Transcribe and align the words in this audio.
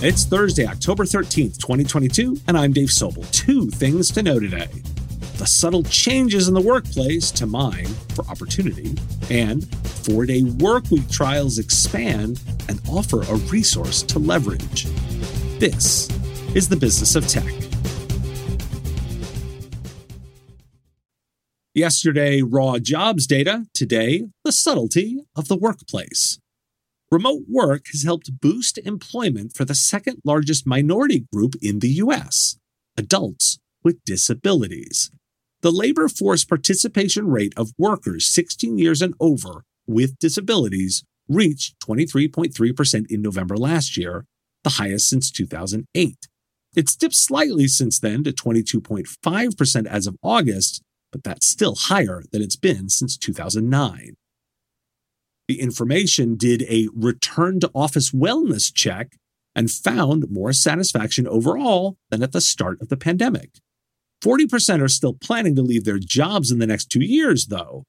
It's 0.00 0.24
Thursday, 0.24 0.64
October 0.64 1.02
13th, 1.02 1.58
2022, 1.58 2.36
and 2.46 2.56
I'm 2.56 2.72
Dave 2.72 2.88
Sobel. 2.88 3.28
Two 3.32 3.68
things 3.68 4.12
to 4.12 4.22
know 4.22 4.38
today 4.38 4.68
the 5.38 5.44
subtle 5.44 5.82
changes 5.82 6.46
in 6.46 6.54
the 6.54 6.60
workplace 6.60 7.32
to 7.32 7.46
mine 7.46 7.88
for 8.14 8.24
opportunity, 8.26 8.94
and 9.28 9.68
four 10.06 10.24
day 10.24 10.42
workweek 10.42 11.10
trials 11.10 11.58
expand 11.58 12.40
and 12.68 12.80
offer 12.88 13.22
a 13.22 13.34
resource 13.50 14.04
to 14.04 14.20
leverage. 14.20 14.84
This 15.58 16.08
is 16.54 16.68
the 16.68 16.76
business 16.76 17.16
of 17.16 17.26
tech. 17.26 17.52
Yesterday, 21.74 22.40
raw 22.42 22.78
jobs 22.78 23.26
data. 23.26 23.64
Today, 23.74 24.28
the 24.44 24.52
subtlety 24.52 25.24
of 25.34 25.48
the 25.48 25.56
workplace. 25.56 26.38
Remote 27.10 27.44
work 27.48 27.86
has 27.92 28.02
helped 28.02 28.38
boost 28.38 28.76
employment 28.84 29.56
for 29.56 29.64
the 29.64 29.74
second 29.74 30.20
largest 30.24 30.66
minority 30.66 31.26
group 31.32 31.54
in 31.62 31.78
the 31.78 31.88
US 32.04 32.58
adults 32.98 33.58
with 33.82 34.04
disabilities. 34.04 35.10
The 35.62 35.72
labor 35.72 36.10
force 36.10 36.44
participation 36.44 37.28
rate 37.28 37.54
of 37.56 37.72
workers 37.78 38.26
16 38.26 38.76
years 38.76 39.00
and 39.00 39.14
over 39.20 39.64
with 39.86 40.18
disabilities 40.18 41.02
reached 41.28 41.80
23.3% 41.80 43.10
in 43.10 43.22
November 43.22 43.56
last 43.56 43.96
year, 43.96 44.26
the 44.62 44.70
highest 44.70 45.08
since 45.08 45.30
2008. 45.30 46.16
It's 46.76 46.94
dipped 46.94 47.14
slightly 47.14 47.68
since 47.68 47.98
then 47.98 48.22
to 48.24 48.32
22.5% 48.32 49.86
as 49.86 50.06
of 50.06 50.16
August, 50.22 50.82
but 51.10 51.24
that's 51.24 51.46
still 51.46 51.74
higher 51.74 52.22
than 52.32 52.42
it's 52.42 52.56
been 52.56 52.90
since 52.90 53.16
2009. 53.16 54.16
The 55.48 55.60
information 55.60 56.36
did 56.36 56.62
a 56.64 56.88
return 56.94 57.58
to 57.60 57.70
office 57.74 58.10
wellness 58.10 58.72
check 58.72 59.16
and 59.56 59.70
found 59.70 60.30
more 60.30 60.52
satisfaction 60.52 61.26
overall 61.26 61.96
than 62.10 62.22
at 62.22 62.32
the 62.32 62.42
start 62.42 62.80
of 62.82 62.90
the 62.90 62.98
pandemic. 62.98 63.50
40% 64.22 64.82
are 64.82 64.88
still 64.88 65.14
planning 65.14 65.56
to 65.56 65.62
leave 65.62 65.84
their 65.84 65.98
jobs 65.98 66.50
in 66.50 66.58
the 66.58 66.66
next 66.66 66.86
two 66.86 67.02
years, 67.02 67.46
though. 67.46 67.84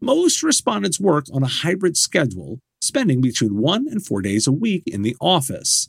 Most 0.00 0.42
respondents 0.42 1.00
work 1.00 1.26
on 1.32 1.42
a 1.42 1.48
hybrid 1.48 1.96
schedule, 1.96 2.58
spending 2.82 3.20
between 3.20 3.56
one 3.56 3.86
and 3.88 4.04
four 4.04 4.20
days 4.20 4.46
a 4.46 4.52
week 4.52 4.82
in 4.86 5.02
the 5.02 5.16
office. 5.20 5.88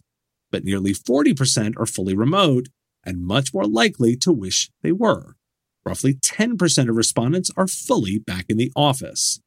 But 0.51 0.63
nearly 0.63 0.93
40% 0.93 1.73
are 1.77 1.85
fully 1.85 2.15
remote 2.15 2.67
and 3.03 3.25
much 3.25 3.53
more 3.53 3.65
likely 3.65 4.15
to 4.17 4.31
wish 4.31 4.69
they 4.83 4.91
were. 4.91 5.35
Roughly 5.85 6.13
10% 6.13 6.89
of 6.89 6.95
respondents 6.95 7.49
are 7.57 7.67
fully 7.67 8.19
back 8.19 8.45
in 8.49 8.57
the 8.57 8.71
office. 8.75 9.39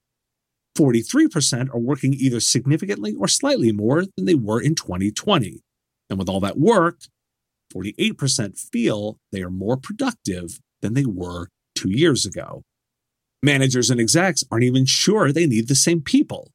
43% 0.76 1.74
are 1.74 1.78
working 1.78 2.14
either 2.14 2.40
significantly 2.40 3.14
or 3.18 3.28
slightly 3.28 3.72
more 3.72 4.04
than 4.16 4.24
they 4.24 4.34
were 4.34 4.60
in 4.60 4.74
2020. 4.74 5.62
And 6.08 6.18
with 6.18 6.28
all 6.28 6.40
that 6.40 6.58
work, 6.58 7.00
48% 7.74 8.58
feel 8.58 9.18
they 9.32 9.42
are 9.42 9.50
more 9.50 9.76
productive 9.76 10.58
than 10.82 10.94
they 10.94 11.04
were 11.04 11.48
two 11.74 11.90
years 11.90 12.26
ago. 12.26 12.62
Managers 13.42 13.90
and 13.90 14.00
execs 14.00 14.44
aren't 14.50 14.64
even 14.64 14.84
sure 14.84 15.32
they 15.32 15.46
need 15.46 15.68
the 15.68 15.74
same 15.74 16.02
people. 16.02 16.50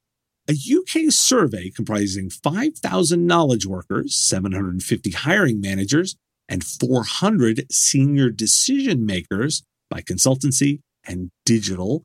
A 0.47 0.53
UK 0.53 1.11
survey 1.11 1.71
comprising 1.71 2.29
5,000 2.29 3.25
knowledge 3.25 3.65
workers, 3.65 4.15
750 4.15 5.11
hiring 5.11 5.59
managers, 5.59 6.15
and 6.47 6.63
400 6.63 7.65
senior 7.71 8.29
decision 8.29 9.05
makers 9.05 9.63
by 9.89 10.01
consultancy 10.01 10.81
AND 11.07 11.31
Digital 11.45 12.03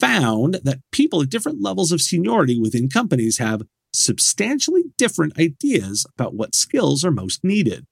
found 0.00 0.54
that 0.64 0.80
people 0.90 1.22
at 1.22 1.28
different 1.28 1.62
levels 1.62 1.92
of 1.92 2.00
seniority 2.00 2.58
within 2.58 2.88
companies 2.88 3.38
have 3.38 3.62
substantially 3.92 4.84
different 4.96 5.38
ideas 5.38 6.06
about 6.16 6.34
what 6.34 6.54
skills 6.54 7.04
are 7.04 7.10
most 7.10 7.44
needed. 7.44 7.84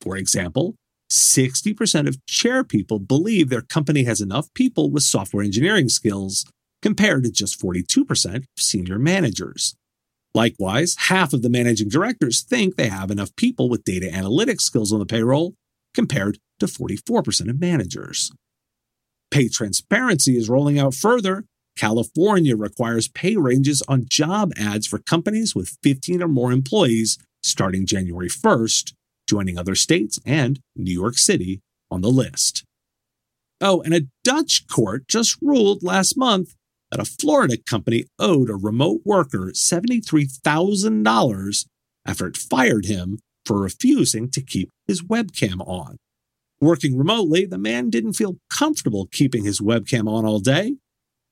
For 0.00 0.16
example, 0.16 0.76
60% 1.10 2.08
of 2.08 2.24
chair 2.26 2.64
people 2.64 2.98
believe 2.98 3.48
their 3.48 3.62
company 3.62 4.04
has 4.04 4.20
enough 4.20 4.52
people 4.54 4.90
with 4.90 5.02
software 5.02 5.44
engineering 5.44 5.88
skills, 5.88 6.46
compared 6.80 7.22
to 7.24 7.30
just 7.30 7.60
42% 7.60 8.36
of 8.36 8.44
senior 8.58 8.98
managers. 8.98 9.74
Likewise, 10.34 10.96
half 10.98 11.32
of 11.32 11.42
the 11.42 11.50
managing 11.50 11.88
directors 11.88 12.42
think 12.42 12.76
they 12.76 12.88
have 12.88 13.10
enough 13.10 13.36
people 13.36 13.68
with 13.68 13.84
data 13.84 14.10
analytics 14.12 14.62
skills 14.62 14.92
on 14.92 14.98
the 14.98 15.06
payroll, 15.06 15.54
compared 15.94 16.38
to 16.58 16.66
44% 16.66 17.50
of 17.50 17.60
managers. 17.60 18.32
Pay 19.32 19.48
transparency 19.48 20.36
is 20.36 20.48
rolling 20.50 20.78
out 20.78 20.94
further. 20.94 21.46
California 21.78 22.54
requires 22.54 23.08
pay 23.08 23.36
ranges 23.36 23.80
on 23.88 24.04
job 24.06 24.52
ads 24.58 24.86
for 24.86 24.98
companies 24.98 25.54
with 25.54 25.78
15 25.82 26.22
or 26.22 26.28
more 26.28 26.52
employees 26.52 27.16
starting 27.42 27.86
January 27.86 28.28
1st, 28.28 28.92
joining 29.26 29.56
other 29.56 29.74
states 29.74 30.18
and 30.26 30.60
New 30.76 30.92
York 30.92 31.16
City 31.16 31.62
on 31.90 32.02
the 32.02 32.10
list. 32.10 32.62
Oh, 33.58 33.80
and 33.80 33.94
a 33.94 34.02
Dutch 34.22 34.66
court 34.68 35.08
just 35.08 35.38
ruled 35.40 35.82
last 35.82 36.14
month 36.14 36.54
that 36.90 37.00
a 37.00 37.06
Florida 37.06 37.56
company 37.56 38.04
owed 38.18 38.50
a 38.50 38.54
remote 38.54 39.00
worker 39.02 39.50
$73,000 39.54 41.66
after 42.06 42.26
it 42.26 42.36
fired 42.36 42.84
him 42.84 43.18
for 43.46 43.58
refusing 43.58 44.30
to 44.30 44.42
keep 44.42 44.68
his 44.86 45.02
webcam 45.02 45.66
on. 45.66 45.96
Working 46.62 46.96
remotely, 46.96 47.44
the 47.44 47.58
man 47.58 47.90
didn't 47.90 48.12
feel 48.12 48.36
comfortable 48.48 49.08
keeping 49.10 49.44
his 49.44 49.60
webcam 49.60 50.08
on 50.08 50.24
all 50.24 50.38
day, 50.38 50.76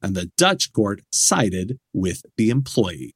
and 0.03 0.17
the 0.17 0.33
Dutch 0.37 0.73
court 0.73 1.03
sided 1.13 1.79
with 1.95 2.23
the 2.37 2.51
employee. 2.51 3.15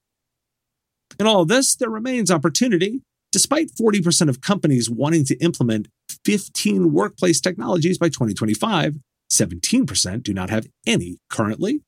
In 1.19 1.27
all 1.27 1.45
this, 1.45 1.75
there 1.75 1.91
remains 1.91 2.31
opportunity. 2.31 3.03
Despite 3.33 3.73
40% 3.75 4.29
of 4.29 4.41
companies 4.41 4.89
wanting 4.89 5.25
to 5.25 5.37
implement 5.39 5.89
15 6.25 6.93
workplace 6.93 7.41
technologies 7.41 7.99
by 7.99 8.11
2025, 8.11 8.99
17% 9.33 10.23
do 10.23 10.33
not 10.33 10.51
have 10.51 10.69
any 10.87 11.19
currently. 11.29 11.81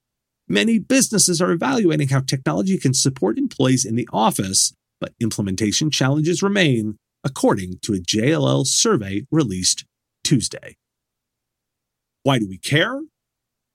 Many 0.48 0.80
businesses 0.80 1.40
are 1.40 1.52
evaluating 1.52 2.08
how 2.08 2.18
technology 2.18 2.78
can 2.78 2.94
support 2.94 3.38
employees 3.38 3.84
in 3.84 3.94
the 3.94 4.08
office, 4.12 4.72
but 5.00 5.14
implementation 5.20 5.88
challenges 5.88 6.42
remain, 6.42 6.96
according 7.22 7.78
to 7.82 7.94
a 7.94 7.98
JLL 7.98 8.66
survey 8.66 9.24
released 9.30 9.84
Tuesday. 10.26 10.76
Why 12.24 12.40
do 12.40 12.48
we 12.48 12.58
care? 12.58 13.00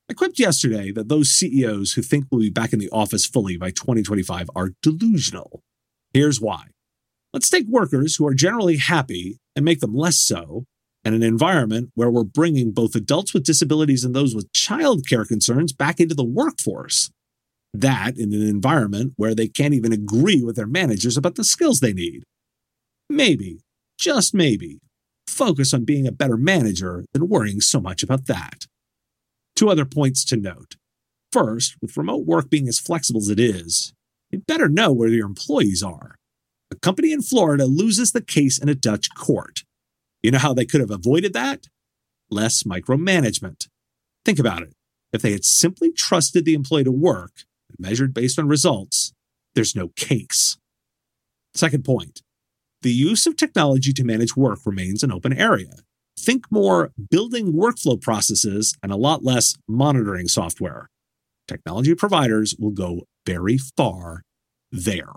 I 0.09 0.13
quipped 0.13 0.37
yesterday 0.37 0.91
that 0.91 1.07
those 1.07 1.31
CEOs 1.31 1.93
who 1.93 2.01
think 2.01 2.25
we'll 2.29 2.41
be 2.41 2.49
back 2.49 2.73
in 2.73 2.79
the 2.79 2.89
office 2.89 3.25
fully 3.25 3.55
by 3.55 3.71
2025 3.71 4.49
are 4.53 4.71
delusional. 4.81 5.61
Here's 6.13 6.41
why. 6.41 6.65
Let's 7.31 7.49
take 7.49 7.67
workers 7.69 8.17
who 8.17 8.27
are 8.27 8.33
generally 8.33 8.75
happy 8.75 9.37
and 9.55 9.63
make 9.63 9.79
them 9.79 9.95
less 9.95 10.17
so, 10.17 10.65
and 11.05 11.15
an 11.15 11.23
environment 11.23 11.91
where 11.95 12.11
we're 12.11 12.25
bringing 12.25 12.73
both 12.73 12.95
adults 12.95 13.33
with 13.33 13.45
disabilities 13.45 14.03
and 14.03 14.13
those 14.13 14.35
with 14.35 14.51
childcare 14.51 15.25
concerns 15.25 15.71
back 15.71 16.01
into 16.01 16.15
the 16.15 16.25
workforce. 16.25 17.11
That 17.73 18.17
in 18.17 18.33
an 18.33 18.45
environment 18.45 19.13
where 19.15 19.33
they 19.33 19.47
can't 19.47 19.73
even 19.73 19.93
agree 19.93 20.43
with 20.43 20.57
their 20.57 20.67
managers 20.67 21.15
about 21.15 21.35
the 21.35 21.45
skills 21.45 21.79
they 21.79 21.93
need. 21.93 22.23
Maybe, 23.09 23.61
just 23.97 24.33
maybe, 24.33 24.79
focus 25.41 25.73
on 25.73 25.85
being 25.85 26.05
a 26.05 26.11
better 26.11 26.37
manager 26.37 27.03
than 27.13 27.27
worrying 27.27 27.61
so 27.61 27.81
much 27.81 28.03
about 28.03 28.27
that. 28.27 28.67
Two 29.55 29.71
other 29.71 29.85
points 29.85 30.23
to 30.25 30.37
note. 30.37 30.75
First, 31.31 31.77
with 31.81 31.97
remote 31.97 32.27
work 32.27 32.51
being 32.51 32.67
as 32.67 32.77
flexible 32.77 33.21
as 33.21 33.29
it 33.29 33.39
is, 33.39 33.91
you'd 34.29 34.45
better 34.45 34.69
know 34.69 34.91
where 34.91 35.09
your 35.09 35.25
employees 35.25 35.81
are. 35.81 36.15
A 36.69 36.75
company 36.75 37.11
in 37.11 37.23
Florida 37.23 37.65
loses 37.65 38.11
the 38.11 38.21
case 38.21 38.59
in 38.59 38.69
a 38.69 38.75
Dutch 38.75 39.15
court. 39.15 39.63
You 40.21 40.29
know 40.29 40.37
how 40.37 40.53
they 40.53 40.65
could 40.65 40.79
have 40.79 40.91
avoided 40.91 41.33
that? 41.33 41.65
Less 42.29 42.61
micromanagement. 42.61 43.67
Think 44.23 44.37
about 44.37 44.61
it. 44.61 44.73
If 45.11 45.23
they 45.23 45.31
had 45.31 45.43
simply 45.43 45.91
trusted 45.91 46.45
the 46.45 46.53
employee 46.53 46.83
to 46.83 46.91
work 46.91 47.45
and 47.67 47.79
measured 47.79 48.13
based 48.13 48.37
on 48.37 48.47
results, 48.47 49.11
there's 49.55 49.75
no 49.75 49.87
case. 49.95 50.59
Second 51.55 51.83
point 51.83 52.21
the 52.81 52.91
use 52.91 53.27
of 53.27 53.35
technology 53.35 53.93
to 53.93 54.03
manage 54.03 54.35
work 54.35 54.59
remains 54.65 55.03
an 55.03 55.11
open 55.11 55.33
area. 55.33 55.75
Think 56.17 56.51
more 56.51 56.91
building 57.09 57.53
workflow 57.53 58.01
processes 58.01 58.75
and 58.81 58.91
a 58.91 58.95
lot 58.97 59.23
less 59.23 59.55
monitoring 59.67 60.27
software. 60.27 60.89
Technology 61.47 61.95
providers 61.95 62.55
will 62.57 62.71
go 62.71 63.01
very 63.25 63.57
far 63.57 64.23
there. 64.71 65.13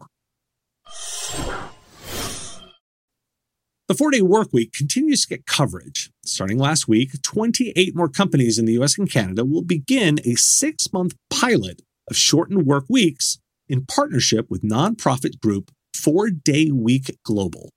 The 3.87 3.95
four 3.95 4.11
day 4.11 4.21
workweek 4.21 4.73
continues 4.73 5.23
to 5.23 5.29
get 5.29 5.47
coverage. 5.47 6.11
Starting 6.25 6.59
last 6.59 6.89
week, 6.89 7.21
28 7.23 7.95
more 7.95 8.09
companies 8.09 8.59
in 8.59 8.65
the 8.65 8.81
US 8.81 8.99
and 8.99 9.11
Canada 9.11 9.45
will 9.45 9.63
begin 9.63 10.21
a 10.25 10.35
six 10.35 10.93
month 10.93 11.15
pilot 11.31 11.83
of 12.09 12.17
shortened 12.17 12.67
work 12.67 12.85
weeks 12.89 13.39
in 13.69 13.87
partnership 13.87 14.51
with 14.51 14.63
nonprofit 14.63 15.39
group 15.41 15.71
four 15.95 16.31
day 16.31 16.71
week 16.71 17.17
global. 17.25 17.71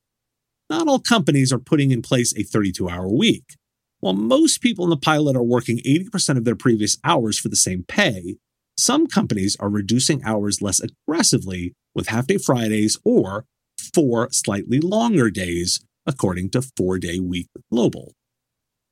Not 0.69 0.87
all 0.87 0.99
companies 0.99 1.53
are 1.53 1.59
putting 1.59 1.91
in 1.91 2.01
place 2.01 2.33
a 2.35 2.43
32 2.43 2.89
hour 2.89 3.07
week. 3.07 3.55
While 3.99 4.13
most 4.13 4.61
people 4.61 4.85
in 4.85 4.89
the 4.89 4.97
pilot 4.97 5.35
are 5.35 5.43
working 5.43 5.79
80% 5.79 6.37
of 6.37 6.45
their 6.45 6.55
previous 6.55 6.97
hours 7.03 7.39
for 7.39 7.49
the 7.49 7.55
same 7.55 7.83
pay, 7.87 8.35
some 8.77 9.07
companies 9.07 9.57
are 9.59 9.69
reducing 9.69 10.23
hours 10.23 10.61
less 10.61 10.79
aggressively 10.79 11.73
with 11.95 12.09
half 12.09 12.27
day 12.27 12.37
Fridays 12.37 12.99
or 13.03 13.45
four 13.93 14.29
slightly 14.31 14.79
longer 14.79 15.31
days, 15.31 15.79
according 16.05 16.51
to 16.51 16.61
Four 16.61 16.99
Day 16.99 17.19
Week 17.19 17.47
Global. 17.71 18.13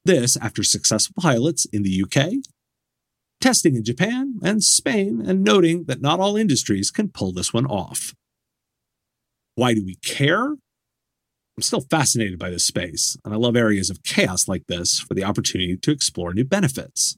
This 0.03 0.37
after 0.37 0.63
successful 0.63 1.15
pilots 1.19 1.65
in 1.65 1.83
the 1.83 2.03
UK, 2.03 2.43
testing 3.41 3.75
in 3.75 3.83
Japan 3.83 4.39
and 4.43 4.63
Spain, 4.63 5.21
and 5.23 5.43
noting 5.43 5.85
that 5.85 6.01
not 6.01 6.19
all 6.19 6.35
industries 6.35 6.89
can 6.89 7.09
pull 7.09 7.31
this 7.31 7.53
one 7.53 7.65
off. 7.67 8.13
Why 9.55 9.73
do 9.73 9.83
we 9.85 9.95
care? 9.95 10.43
I'm 10.43 11.61
still 11.61 11.81
fascinated 11.81 12.37
by 12.37 12.49
this 12.49 12.65
space, 12.65 13.15
and 13.23 13.33
I 13.33 13.37
love 13.37 13.55
areas 13.55 13.89
of 13.89 14.03
chaos 14.03 14.49
like 14.49 14.67
this 14.67 14.99
for 14.99 15.13
the 15.13 15.23
opportunity 15.23 15.77
to 15.77 15.91
explore 15.91 16.33
new 16.33 16.43
benefits. 16.43 17.15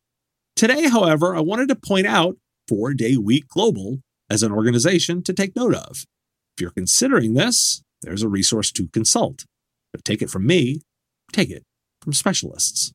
Today, 0.56 0.88
however, 0.90 1.36
I 1.36 1.42
wanted 1.42 1.68
to 1.70 1.76
point 1.76 2.06
out 2.06 2.38
Four 2.68 2.94
Day 2.94 3.18
Week 3.18 3.48
Global 3.48 4.00
as 4.30 4.44
an 4.44 4.52
organization 4.52 5.24
to 5.24 5.34
take 5.34 5.56
note 5.56 5.74
of. 5.74 6.06
If 6.56 6.62
you're 6.62 6.72
considering 6.72 7.34
this, 7.34 7.82
there's 8.04 8.22
a 8.22 8.30
resource 8.30 8.72
to 8.74 8.88
consult. 8.90 9.46
But 9.92 10.06
take 10.06 10.22
it 10.22 10.30
from 10.30 10.46
me, 10.46 10.82
take 11.34 11.50
it 11.50 11.64
from 12.02 12.14
specialists. 12.14 12.92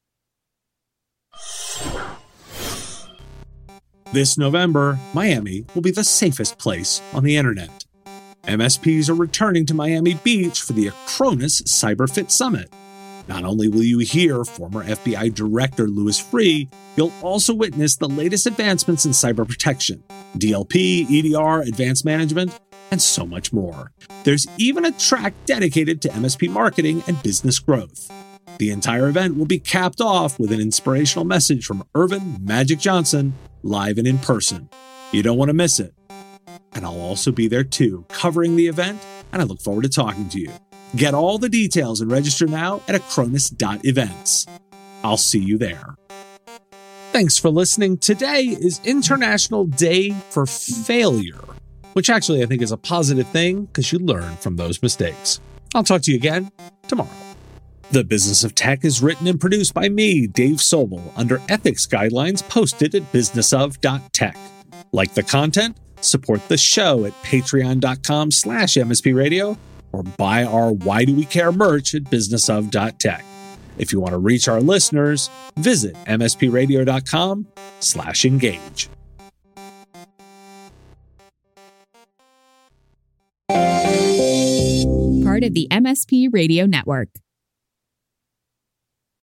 This 4.12 4.38
November, 4.38 4.98
Miami 5.14 5.64
will 5.74 5.82
be 5.82 5.90
the 5.90 6.04
safest 6.04 6.58
place 6.58 7.00
on 7.12 7.24
the 7.24 7.36
internet. 7.36 7.86
MSPs 8.44 9.08
are 9.08 9.14
returning 9.14 9.66
to 9.66 9.74
Miami 9.74 10.14
Beach 10.14 10.62
for 10.62 10.72
the 10.72 10.88
Acronis 10.88 11.62
CyberFit 11.62 12.28
Summit. 12.28 12.72
Not 13.28 13.44
only 13.44 13.68
will 13.68 13.84
you 13.84 14.00
hear 14.00 14.44
former 14.44 14.82
FBI 14.82 15.32
Director 15.32 15.86
Louis 15.86 16.20
Freeh, 16.20 16.68
you'll 16.96 17.12
also 17.22 17.54
witness 17.54 17.94
the 17.94 18.08
latest 18.08 18.48
advancements 18.48 19.06
in 19.06 19.12
cyber 19.12 19.46
protection, 19.46 20.02
DLP, 20.36 21.06
EDR, 21.08 21.60
advanced 21.60 22.04
management, 22.04 22.58
and 22.90 23.00
so 23.00 23.24
much 23.24 23.52
more. 23.52 23.92
There's 24.24 24.48
even 24.58 24.84
a 24.84 24.92
track 24.92 25.34
dedicated 25.46 26.02
to 26.02 26.08
MSP 26.08 26.50
marketing 26.50 27.04
and 27.06 27.22
business 27.22 27.60
growth. 27.60 28.10
The 28.58 28.72
entire 28.72 29.06
event 29.06 29.36
will 29.36 29.46
be 29.46 29.60
capped 29.60 30.00
off 30.00 30.40
with 30.40 30.50
an 30.50 30.60
inspirational 30.60 31.24
message 31.24 31.64
from 31.64 31.84
Earvin 31.94 32.44
Magic 32.44 32.80
Johnson, 32.80 33.34
live 33.62 33.98
and 33.98 34.06
in 34.06 34.18
person. 34.18 34.68
You 35.12 35.22
don't 35.22 35.38
want 35.38 35.50
to 35.50 35.54
miss 35.54 35.78
it 35.78 35.94
and 36.74 36.84
I'll 36.84 37.00
also 37.00 37.32
be 37.32 37.48
there 37.48 37.64
too, 37.64 38.04
covering 38.08 38.56
the 38.56 38.68
event, 38.68 39.04
and 39.32 39.40
I 39.42 39.44
look 39.44 39.60
forward 39.60 39.82
to 39.82 39.88
talking 39.88 40.28
to 40.30 40.40
you. 40.40 40.50
Get 40.96 41.14
all 41.14 41.38
the 41.38 41.48
details 41.48 42.00
and 42.00 42.10
register 42.10 42.46
now 42.46 42.82
at 42.88 43.00
acronis.events. 43.00 44.46
I'll 45.02 45.16
see 45.16 45.38
you 45.38 45.58
there. 45.58 45.94
Thanks 47.12 47.36
for 47.38 47.50
listening. 47.50 47.98
Today 47.98 48.42
is 48.42 48.80
International 48.84 49.66
Day 49.66 50.12
for 50.30 50.46
Failure, 50.46 51.44
which 51.92 52.08
actually 52.08 52.42
I 52.42 52.46
think 52.46 52.62
is 52.62 52.72
a 52.72 52.76
positive 52.76 53.28
thing 53.28 53.66
because 53.66 53.92
you 53.92 53.98
learn 53.98 54.36
from 54.36 54.56
those 54.56 54.82
mistakes. 54.82 55.40
I'll 55.74 55.84
talk 55.84 56.02
to 56.02 56.10
you 56.10 56.16
again 56.16 56.50
tomorrow. 56.88 57.10
The 57.90 58.04
Business 58.04 58.44
of 58.44 58.54
Tech 58.54 58.84
is 58.86 59.02
written 59.02 59.26
and 59.26 59.38
produced 59.38 59.74
by 59.74 59.90
me, 59.90 60.26
Dave 60.26 60.56
Sobel, 60.56 61.12
under 61.14 61.42
ethics 61.50 61.86
guidelines 61.86 62.46
posted 62.48 62.94
at 62.94 63.12
businessof.tech. 63.12 64.36
Like 64.92 65.12
the 65.12 65.22
content? 65.22 65.76
Support 66.02 66.48
the 66.48 66.58
show 66.58 67.04
at 67.04 67.12
patreon.com 67.22 68.30
slash 68.30 68.74
mspradio 68.74 69.56
or 69.92 70.02
buy 70.02 70.44
our 70.44 70.72
Why 70.72 71.04
Do 71.04 71.14
We 71.14 71.24
Care 71.24 71.52
merch 71.52 71.94
at 71.94 72.04
businessof.tech. 72.04 73.24
If 73.78 73.92
you 73.92 74.00
want 74.00 74.12
to 74.12 74.18
reach 74.18 74.48
our 74.48 74.60
listeners, 74.60 75.30
visit 75.56 75.94
mspradio.com 76.04 77.46
slash 77.80 78.24
engage. 78.24 78.88
Part 85.24 85.44
of 85.44 85.54
the 85.54 85.66
MSP 85.70 86.28
Radio 86.32 86.66
Network. 86.66 87.08